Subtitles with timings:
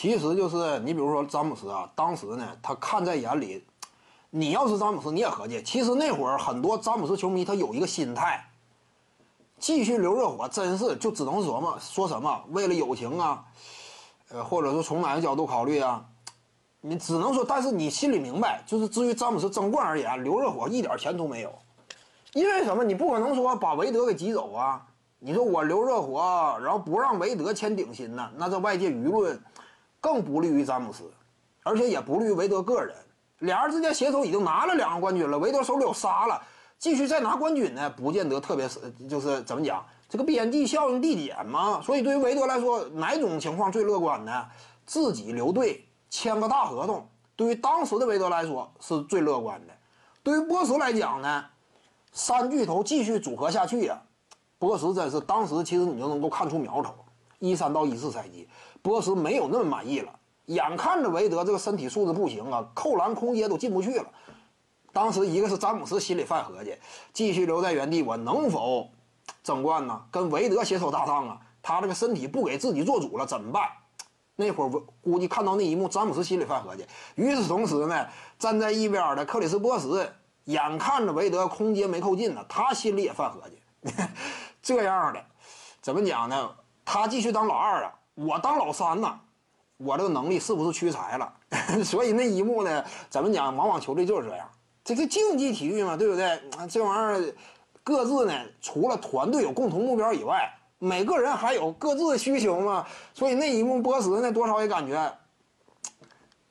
[0.00, 3.66] 其实就是你比如说詹姆斯啊，当时呢他看在眼里，
[4.30, 8.48] 你要是詹姆斯你也合计，其实那会儿很多詹姆斯球迷他有一个心态，
[9.58, 13.44] 继续留热火真是就只能琢磨说什么为了友情啊，
[14.28, 16.04] 呃或者说从哪个角度考虑啊，
[16.80, 21.52] 你只能说，但是你心里明白，就是至于詹姆斯争冠而言，留热火一点前途没有，
[22.34, 22.84] 因为什么？
[22.84, 24.80] 你不可能说把韦德给挤走啊。
[25.18, 28.30] 你说我留热火，然后不让韦德签顶薪呢？
[28.36, 29.42] 那这外界舆论
[30.00, 31.10] 更不利于詹姆斯，
[31.62, 32.94] 而且也不利于韦德个人。
[33.40, 36.42] 俩人之间携手已经拿了两个冠军了，韦德手里有仨了，
[36.78, 41.80] 继续再拿冠军呢，不见得特别是就是怎么讲，这个边际效应递减嘛。
[41.80, 44.44] 所以对于韦德来说，哪种情况最乐观呢？
[44.84, 47.06] 自己留队签个大合同，
[47.36, 49.72] 对于当时的韦德来说是最乐观的。
[50.22, 51.44] 对于波什来讲呢，
[52.12, 54.00] 三巨头继续组合下去呀。
[54.58, 56.92] 波什真是当时，其实你就能够看出苗头。
[57.38, 58.48] 一三到一四赛季，
[58.82, 60.12] 波什没有那么满意了，
[60.46, 64.06] 眼看着韦德这个身体素质不行啊，扣篮空接都进不去了。
[64.92, 66.76] 当时一个是詹姆斯心里犯合计，
[67.12, 68.88] 继续留在原地，我能否
[69.44, 70.02] 争冠呢？
[70.10, 73.62] 跟韦德携手搭档啊，他这个身体不给自己做主了，怎么办？
[74.34, 76.86] 那会儿我估计看到那一幕，詹姆斯心里犯合计。
[77.16, 78.06] 与此同时呢，
[78.38, 80.12] 站在一边的克里斯波什
[80.44, 83.92] 眼看着韦德空接没扣进呢，他心里也犯合计。
[84.62, 85.24] 这样的，
[85.82, 86.50] 怎么讲呢？
[86.90, 89.20] 他继续当老二啊，我当老三呢，
[89.76, 91.30] 我这个能力是不是屈才了？
[91.84, 93.54] 所以那一幕呢，怎么讲？
[93.54, 94.48] 往往球队就是这样，
[94.82, 96.40] 这个竞技体育嘛，对不对？
[96.66, 97.34] 这玩意儿
[97.84, 102.86] 各自呢，除了团队有共同目标以外，每个人还有各自的需求嘛。
[103.12, 105.12] 所以那一幕，波什呢，多少也感觉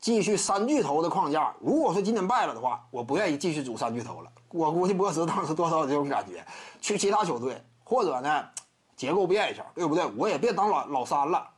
[0.00, 1.52] 继续三巨头的框架。
[1.58, 4.30] 如果说今天败了的话，我不愿意继续组三巨头了。
[4.50, 6.46] 我估计波什当时多少有这种感觉，
[6.80, 7.60] 去其他球队。
[7.82, 8.44] 或者呢，
[9.00, 10.04] 结构变一下，对不对？
[10.14, 11.48] 我也别当老老三了。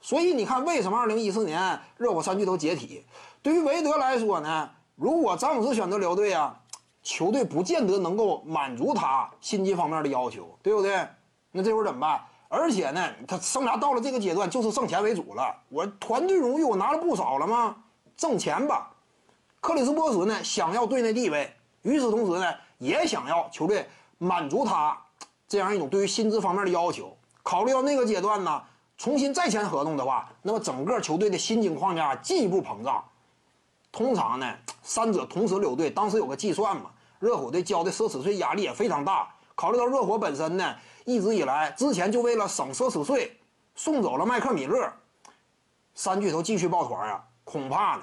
[0.00, 3.04] 所以你看，为什么二零一四年热火三巨头解体？
[3.42, 6.56] 对于韦德来说呢，如果詹姆斯选择留队啊，
[7.02, 11.04] 球队不见得能够满足他薪金方面的要求，对不对？
[11.50, 12.24] 那这会儿怎么办？
[12.48, 15.52] 而且呢，他生涯到了这个阶段，就是挣钱为主了。
[15.70, 17.74] 我团队荣誉我拿了不少了吗？
[18.16, 18.88] 挣钱吧。
[19.60, 21.52] 克里斯波什呢，想要队内地位，
[21.82, 23.84] 与此同时呢，也想要球队
[24.18, 24.96] 满足他。
[25.48, 28.62] 这样一种对于薪资方面的要求，考虑到那个阶段呢，
[28.98, 33.02] 重新再签合同的话，那么整个球队的薪金框架进一步膨胀。
[33.90, 39.26] 通常呢，三者同时留队，当时有个计算嘛，热火队交的奢侈税压力也非常大。
[39.54, 40.76] 考虑到热火本身呢，
[41.06, 43.40] 一直以来之前就为了省奢侈税，
[43.74, 44.92] 送走了麦克米勒，
[45.94, 48.02] 三巨头继续抱团啊，恐怕呢，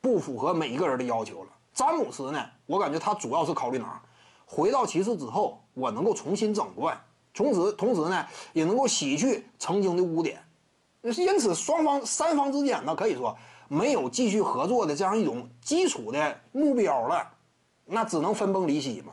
[0.00, 1.50] 不符合每一个人的要求了。
[1.72, 4.02] 詹姆斯呢，我感觉他主要是考虑哪？
[4.44, 7.00] 回到骑士之后，我能够重新整冠，
[7.32, 10.42] 从此同时呢，也能够洗去曾经的污点。
[11.02, 13.34] 因此，双方三方之间呢，可以说
[13.68, 17.30] 没有继续合作的这样一种基础的目标了，
[17.86, 19.12] 那只能分崩离析嘛。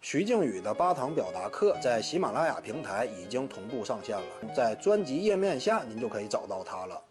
[0.00, 7.02] 徐静宇的八堂表达课在喜马拉雅平台已经同步上线了，在专辑页面下您就可以找到它了。